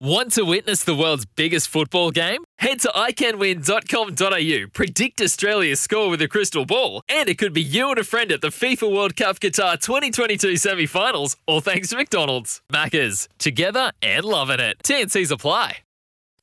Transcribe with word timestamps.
Want 0.00 0.32
to 0.32 0.42
witness 0.42 0.84
the 0.84 0.94
world's 0.94 1.24
biggest 1.24 1.68
football 1.68 2.10
game? 2.10 2.44
Head 2.58 2.80
to 2.80 2.88
iCanWin.com.au, 2.88 4.68
predict 4.74 5.22
Australia's 5.22 5.80
score 5.80 6.10
with 6.10 6.20
a 6.20 6.28
crystal 6.28 6.66
ball, 6.66 7.00
and 7.08 7.30
it 7.30 7.38
could 7.38 7.54
be 7.54 7.62
you 7.62 7.88
and 7.88 7.98
a 7.98 8.04
friend 8.04 8.30
at 8.30 8.42
the 8.42 8.48
FIFA 8.48 8.94
World 8.94 9.16
Cup 9.16 9.40
Qatar 9.40 9.80
2022 9.80 10.58
semi 10.58 10.84
finals, 10.84 11.38
all 11.46 11.62
thanks 11.62 11.88
to 11.88 11.96
McDonald's. 11.96 12.60
Maccas, 12.70 13.26
together 13.38 13.90
and 14.02 14.26
loving 14.26 14.60
it. 14.60 14.76
TNC's 14.84 15.30
apply. 15.30 15.78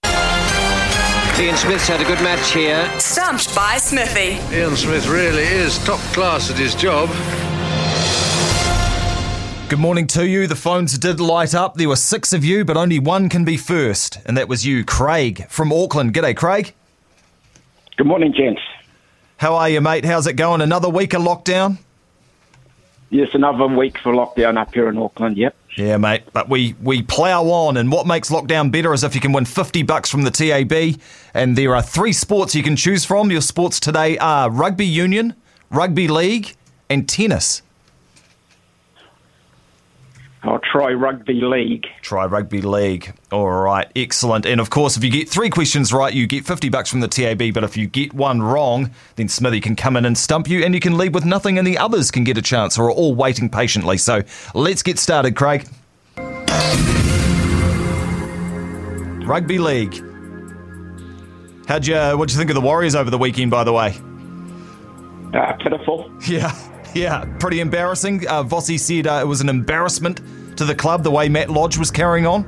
Ian 0.03 1.55
Smith's 1.55 1.87
had 1.87 2.01
a 2.01 2.05
good 2.05 2.21
match 2.23 2.53
here. 2.53 2.91
Stumped 2.99 3.53
by 3.53 3.77
Smithy. 3.77 4.39
Ian 4.55 4.75
Smith 4.75 5.07
really 5.07 5.43
is 5.43 5.77
top 5.85 5.99
class 6.11 6.49
at 6.49 6.57
his 6.57 6.73
job. 6.73 7.07
Good 9.69 9.79
morning 9.79 10.05
to 10.07 10.27
you. 10.27 10.45
The 10.45 10.55
phones 10.55 10.99
did 10.99 11.19
light 11.19 11.55
up. 11.55 11.75
There 11.75 11.89
were 11.89 11.95
six 11.95 12.31
of 12.31 12.45
you, 12.45 12.63
but 12.63 12.77
only 12.77 12.99
one 12.99 13.27
can 13.27 13.43
be 13.43 13.57
first, 13.57 14.19
and 14.25 14.37
that 14.37 14.47
was 14.47 14.65
you, 14.65 14.85
Craig 14.85 15.47
from 15.49 15.73
Auckland. 15.73 16.13
G'day, 16.13 16.35
Craig. 16.35 16.73
Good 17.97 18.05
morning, 18.05 18.33
gents. 18.33 18.61
How 19.37 19.55
are 19.55 19.69
you, 19.69 19.81
mate? 19.81 20.05
How's 20.05 20.27
it 20.27 20.33
going? 20.33 20.61
Another 20.61 20.89
week 20.89 21.15
of 21.15 21.23
lockdown? 21.23 21.79
Yes, 23.09 23.29
another 23.33 23.65
week 23.65 23.97
for 23.97 24.13
lockdown 24.13 24.57
up 24.57 24.73
here 24.75 24.89
in 24.89 24.97
Auckland. 24.97 25.37
Yep. 25.37 25.55
Yeah, 25.75 25.97
mate. 25.97 26.21
But 26.33 26.49
we 26.49 26.75
we 26.81 27.01
plough 27.01 27.45
on, 27.45 27.77
and 27.77 27.91
what 27.91 28.05
makes 28.05 28.29
lockdown 28.29 28.71
better 28.71 28.93
is 28.93 29.03
if 29.03 29.15
you 29.15 29.21
can 29.21 29.31
win 29.31 29.45
fifty 29.45 29.81
bucks 29.81 30.09
from 30.09 30.21
the 30.21 30.29
TAB, 30.31 30.99
and 31.33 31.57
there 31.57 31.73
are 31.73 31.81
three 31.81 32.13
sports 32.13 32.53
you 32.53 32.61
can 32.61 32.75
choose 32.75 33.05
from. 33.05 33.31
Your 33.31 33.41
sports 33.41 33.79
today 33.79 34.19
are 34.19 34.51
rugby 34.51 34.85
union, 34.85 35.33
rugby 35.71 36.07
league, 36.07 36.55
and 36.91 37.09
tennis. 37.09 37.62
I'll 40.45 40.59
try 40.59 40.91
rugby 40.91 41.39
league. 41.39 41.85
Try 42.01 42.25
rugby 42.25 42.61
league. 42.61 43.13
All 43.31 43.49
right, 43.49 43.89
excellent. 43.95 44.45
And 44.45 44.59
of 44.59 44.69
course, 44.69 44.97
if 44.97 45.03
you 45.03 45.09
get 45.09 45.29
three 45.29 45.49
questions 45.49 45.93
right, 45.93 46.13
you 46.13 46.27
get 46.27 46.45
50 46.45 46.67
bucks 46.67 46.89
from 46.89 46.99
the 46.99 47.07
TAB. 47.07 47.53
But 47.53 47.63
if 47.63 47.77
you 47.77 47.87
get 47.87 48.13
one 48.13 48.41
wrong, 48.41 48.91
then 49.15 49.29
Smithy 49.29 49.61
can 49.61 49.77
come 49.77 49.95
in 49.95 50.03
and 50.03 50.17
stump 50.17 50.49
you, 50.49 50.63
and 50.65 50.73
you 50.73 50.81
can 50.81 50.97
leave 50.97 51.13
with 51.13 51.23
nothing, 51.23 51.57
and 51.57 51.65
the 51.65 51.77
others 51.77 52.11
can 52.11 52.25
get 52.25 52.37
a 52.37 52.41
chance, 52.41 52.77
or 52.77 52.85
are 52.85 52.91
all 52.91 53.15
waiting 53.15 53.49
patiently. 53.49 53.97
So 53.97 54.23
let's 54.53 54.83
get 54.83 54.99
started, 54.99 55.37
Craig. 55.37 55.65
Rugby 59.25 59.57
league. 59.57 59.93
How'd 61.67 61.87
you, 61.87 61.95
what'd 61.95 62.33
you 62.33 62.37
think 62.37 62.49
of 62.49 62.55
the 62.55 62.61
Warriors 62.61 62.95
over 62.95 63.09
the 63.09 63.17
weekend, 63.17 63.49
by 63.49 63.63
the 63.63 63.71
way? 63.71 63.95
Uh, 65.33 65.53
pitiful. 65.53 66.11
Yeah, 66.27 66.53
yeah, 66.93 67.25
pretty 67.39 67.59
embarrassing. 67.59 68.27
Uh, 68.27 68.43
Vossi 68.43 68.79
said 68.79 69.07
uh, 69.07 69.19
it 69.21 69.27
was 69.27 69.41
an 69.41 69.49
embarrassment 69.49 70.21
to 70.57 70.65
the 70.65 70.75
club 70.75 71.03
the 71.03 71.11
way 71.11 71.29
Matt 71.29 71.49
Lodge 71.49 71.77
was 71.77 71.91
carrying 71.91 72.25
on. 72.25 72.45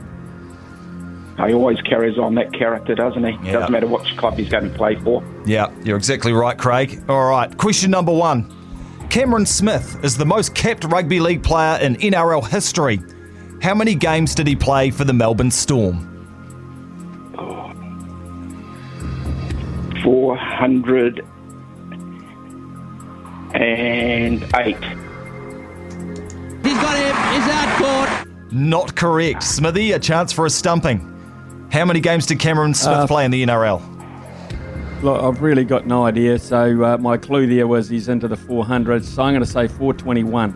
He 1.38 1.54
always 1.54 1.82
carries 1.82 2.18
on 2.18 2.36
that 2.36 2.54
character, 2.54 2.96
doesn't 2.96 3.24
he? 3.24 3.32
Yeah. 3.46 3.54
Doesn't 3.54 3.72
matter 3.72 3.88
which 3.88 4.16
club 4.16 4.36
he's 4.36 4.48
going 4.48 4.72
to 4.72 4.78
play 4.78 4.96
for. 4.96 5.22
Yeah, 5.46 5.70
you're 5.84 5.98
exactly 5.98 6.32
right, 6.32 6.58
Craig. 6.58 7.04
All 7.10 7.30
right, 7.30 7.56
question 7.58 7.92
number 7.92 8.14
one. 8.14 8.52
Cameron 9.10 9.46
Smith 9.46 9.98
is 10.04 10.18
the 10.18 10.26
most 10.26 10.56
capped 10.56 10.86
rugby 10.86 11.20
league 11.20 11.44
player 11.44 11.78
in 11.82 11.96
NRL 11.96 12.48
history. 12.48 13.02
How 13.62 13.76
many 13.76 13.96
games 13.96 14.34
did 14.34 14.48
he 14.48 14.56
play 14.56 14.92
for 14.92 15.04
the 15.04 15.14
Melbourne 15.14 15.52
Storm? 15.52 16.12
408. 23.66 24.76
He's 26.64 26.78
got 26.82 26.98
him. 26.98 27.16
He's 27.34 27.50
out 27.52 27.78
court. 27.78 28.54
Not 28.54 28.96
correct. 28.96 29.44
Smithy, 29.44 29.92
a 29.94 30.00
chance 30.00 30.32
for 30.32 30.46
a 30.46 30.50
stumping. 30.50 31.12
How 31.72 31.84
many 31.86 32.00
games 32.00 32.26
did 32.26 32.40
Cameron 32.40 32.74
Smith 32.74 32.98
Uh, 32.98 33.08
play 33.08 33.26
in 33.26 33.32
the 33.32 33.44
NRL? 33.44 33.82
Look, 35.02 35.22
I've 35.22 35.42
really 35.42 35.66
got 35.66 35.86
no 35.88 36.06
idea. 36.06 36.40
So 36.40 36.84
uh, 36.84 36.98
my 36.98 37.18
clue 37.18 37.48
there 37.48 37.68
was 37.68 37.90
he's 37.90 38.08
into 38.08 38.28
the 38.28 38.38
400s. 38.38 39.04
So 39.06 39.24
I'm 39.24 39.34
going 39.34 39.44
to 39.44 39.50
say 39.50 39.68
421. 39.68 40.52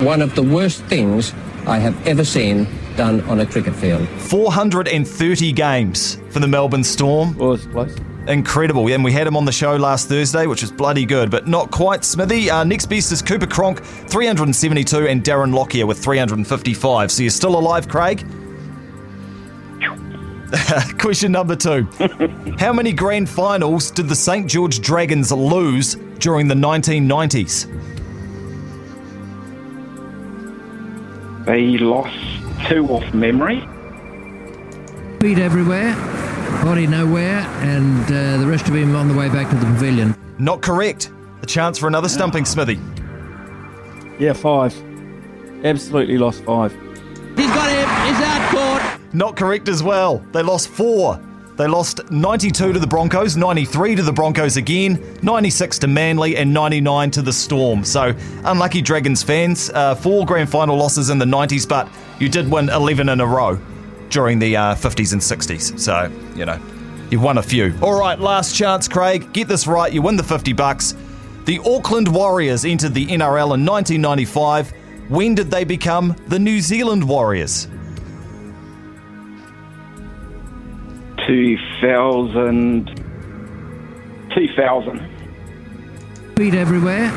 One 0.00 0.22
of 0.22 0.34
the 0.34 0.42
worst 0.42 0.82
things 0.84 1.32
I 1.66 1.78
have 1.78 2.06
ever 2.06 2.24
seen 2.24 2.66
done 2.96 3.20
on 3.22 3.40
a 3.40 3.46
cricket 3.46 3.74
field. 3.74 4.06
430 4.08 5.52
games 5.52 6.18
for 6.30 6.40
the 6.40 6.48
Melbourne 6.48 6.84
Storm. 6.84 7.36
Was 7.38 7.66
close. 7.66 7.94
Incredible. 8.28 8.86
And 8.88 9.02
we 9.02 9.12
had 9.12 9.26
him 9.26 9.36
on 9.36 9.44
the 9.44 9.52
show 9.52 9.76
last 9.76 10.08
Thursday, 10.08 10.46
which 10.46 10.62
was 10.62 10.70
bloody 10.70 11.04
good, 11.04 11.30
but 11.30 11.48
not 11.48 11.70
quite 11.70 12.04
Smithy. 12.04 12.50
Uh, 12.50 12.64
next 12.64 12.86
best 12.86 13.10
is 13.12 13.20
Cooper 13.20 13.46
Cronk, 13.46 13.82
372, 13.82 15.08
and 15.08 15.24
Darren 15.24 15.52
Lockyer 15.52 15.86
with 15.86 15.98
355. 16.02 17.10
So 17.10 17.22
you're 17.22 17.30
still 17.30 17.58
alive, 17.58 17.88
Craig? 17.88 18.24
Question 20.98 21.32
number 21.32 21.56
two. 21.56 21.88
How 22.58 22.72
many 22.72 22.92
grand 22.92 23.28
finals 23.28 23.90
did 23.90 24.08
the 24.08 24.14
St. 24.14 24.48
George 24.48 24.80
Dragons 24.80 25.32
lose 25.32 25.94
during 26.18 26.46
the 26.46 26.54
1990s? 26.54 27.66
They 31.46 31.78
lost 31.78 32.16
two 32.68 32.86
off 32.88 33.14
memory. 33.14 33.60
Feet 35.20 35.38
everywhere, 35.38 35.94
body 36.64 36.86
nowhere, 36.86 37.40
and 37.60 38.04
uh, 38.04 38.38
the 38.38 38.46
rest 38.46 38.68
of 38.68 38.74
him 38.74 38.94
on 38.94 39.08
the 39.08 39.14
way 39.14 39.28
back 39.28 39.48
to 39.50 39.56
the 39.56 39.66
pavilion. 39.66 40.14
Not 40.38 40.62
correct. 40.62 41.10
A 41.42 41.46
chance 41.46 41.78
for 41.78 41.88
another 41.88 42.08
stumping, 42.08 42.44
Smithy. 42.44 42.78
Yeah, 44.18 44.32
five. 44.32 44.74
Absolutely 45.64 46.18
lost 46.18 46.44
five. 46.44 46.72
He's 47.36 47.48
got 47.48 47.70
him. 47.70 48.06
He's 48.06 48.24
out 48.24 48.50
court. 48.50 49.14
Not 49.14 49.36
correct 49.36 49.68
as 49.68 49.82
well. 49.82 50.18
They 50.32 50.42
lost 50.42 50.68
four. 50.68 51.20
They 51.56 51.66
lost 51.66 52.10
92 52.10 52.72
to 52.72 52.78
the 52.78 52.86
Broncos, 52.86 53.36
93 53.36 53.96
to 53.96 54.02
the 54.02 54.12
Broncos 54.12 54.56
again, 54.56 55.18
96 55.22 55.78
to 55.80 55.86
Manly, 55.86 56.36
and 56.36 56.52
99 56.52 57.10
to 57.10 57.22
the 57.22 57.32
Storm. 57.32 57.84
So, 57.84 58.14
unlucky 58.44 58.80
Dragons 58.80 59.22
fans. 59.22 59.70
Uh, 59.70 59.94
four 59.94 60.24
grand 60.24 60.48
final 60.48 60.76
losses 60.76 61.10
in 61.10 61.18
the 61.18 61.26
90s, 61.26 61.68
but 61.68 61.88
you 62.18 62.28
did 62.28 62.50
win 62.50 62.70
11 62.70 63.08
in 63.08 63.20
a 63.20 63.26
row 63.26 63.60
during 64.12 64.38
the 64.38 64.56
uh, 64.56 64.74
50s 64.74 65.12
and 65.12 65.20
60s. 65.20 65.78
So, 65.78 66.12
you 66.36 66.44
know, 66.44 66.60
you've 67.10 67.22
won 67.22 67.38
a 67.38 67.42
few. 67.42 67.74
All 67.82 67.98
right, 67.98 68.18
last 68.18 68.54
chance, 68.54 68.86
Craig. 68.86 69.32
Get 69.32 69.48
this 69.48 69.66
right. 69.66 69.92
You 69.92 70.02
win 70.02 70.16
the 70.16 70.22
50 70.22 70.52
bucks. 70.52 70.94
The 71.44 71.58
Auckland 71.66 72.06
Warriors 72.06 72.64
entered 72.64 72.94
the 72.94 73.06
NRL 73.06 73.54
in 73.54 73.66
1995. 73.66 74.72
When 75.08 75.34
did 75.34 75.50
they 75.50 75.64
become 75.64 76.14
the 76.28 76.38
New 76.38 76.60
Zealand 76.60 77.02
Warriors? 77.08 77.66
2000. 81.26 82.86
2000. 84.34 85.08
Feet 86.36 86.54
everywhere, 86.54 87.10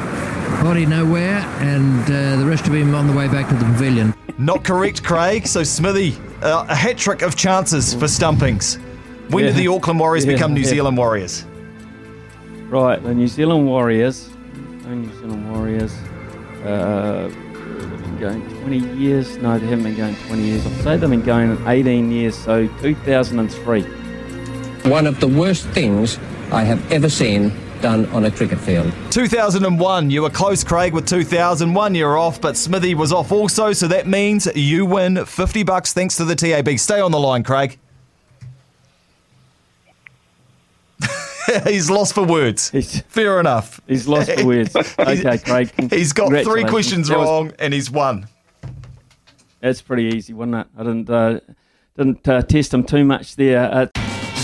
body 0.66 0.84
nowhere, 0.84 1.38
and 1.60 2.02
uh, 2.06 2.38
the 2.38 2.46
rest 2.46 2.66
of 2.66 2.74
him 2.74 2.96
on 2.96 3.06
the 3.06 3.14
way 3.14 3.28
back 3.28 3.48
to 3.48 3.54
the 3.54 3.66
pavilion. 3.66 4.16
Not 4.40 4.64
correct, 4.64 5.04
Craig. 5.04 5.46
So, 5.46 5.62
Smithy, 5.62 6.18
uh, 6.42 6.66
a 6.68 6.74
hat 6.74 6.98
trick 6.98 7.22
of 7.22 7.36
chances 7.36 7.94
for 7.94 8.08
stumpings. 8.08 8.80
When 9.30 9.46
did 9.46 9.54
the 9.54 9.68
Auckland 9.68 10.00
Warriors 10.00 10.26
Yeah, 10.26 10.34
become 10.34 10.56
New 10.56 10.62
yeah. 10.62 10.68
Zealand 10.68 10.98
Warriors? 10.98 11.46
Right, 12.68 13.02
the 13.04 13.14
New 13.14 13.28
Zealand 13.28 13.68
Warriors. 13.68 14.28
New 14.88 15.14
Zealand 15.20 15.52
Warriors. 15.52 15.94
Uh, 16.66 17.28
they've 17.28 18.02
been 18.02 18.18
going 18.20 18.62
20 18.62 18.78
years. 18.98 19.38
No, 19.38 19.60
they 19.60 19.68
haven't 19.68 19.84
been 19.84 19.96
going 19.96 20.16
20 20.16 20.42
years. 20.42 20.66
I'd 20.66 20.84
say 20.84 20.98
they've 20.98 21.08
been 21.08 21.22
going 21.22 21.64
18 21.68 22.12
years. 22.12 22.36
So 22.36 22.68
2003. 22.82 23.84
One 24.90 25.06
of 25.06 25.20
the 25.20 25.28
worst 25.28 25.68
things 25.68 26.18
I 26.52 26.64
have 26.64 26.92
ever 26.92 27.08
seen 27.08 27.52
done 27.82 28.06
on 28.08 28.26
a 28.26 28.32
cricket 28.32 28.60
field. 28.60 28.92
2001. 29.12 30.10
You 30.10 30.22
were 30.24 30.30
close, 30.30 30.64
Craig, 30.64 30.94
with 30.94 31.08
2001. 31.08 31.96
You're 31.96 32.18
off, 32.18 32.40
but 32.42 32.56
Smithy 32.58 32.96
was 32.96 33.12
off 33.14 33.32
also. 33.32 33.74
So 33.74 33.88
that 33.88 34.08
means 34.08 34.48
you 34.56 34.86
win 34.86 35.26
50 35.26 35.64
bucks 35.64 35.94
thanks 35.94 36.18
to 36.18 36.26
the 36.26 36.36
TAB. 36.36 36.78
Stay 36.80 37.00
on 37.00 37.12
the 37.12 37.20
line, 37.20 37.44
Craig. 37.44 37.78
He's 41.66 41.90
lost 41.90 42.14
for 42.14 42.24
words. 42.26 42.70
He's, 42.72 43.02
Fair 43.02 43.40
enough. 43.40 43.80
he's 43.88 44.08
lost 44.08 44.32
for 44.32 44.46
words. 44.46 44.76
Okay, 45.00 45.38
Craig. 45.38 45.72
He's 45.92 46.12
got 46.14 46.30
three 46.44 46.64
questions 46.64 47.10
was- 47.10 47.18
wrong 47.18 47.52
and 47.60 47.74
he's 47.74 47.92
won. 47.92 48.28
That's 49.62 49.82
pretty 49.82 50.16
easy, 50.16 50.34
wasn't 50.34 50.56
it? 50.56 50.68
I 50.78 50.84
didn't 50.84 51.10
uh, 51.10 51.40
didn't 51.98 52.28
uh, 52.28 52.42
test 52.44 52.74
him 52.74 52.84
too 52.84 53.04
much 53.04 53.36
there. 53.36 53.72
Uh, 53.72 53.88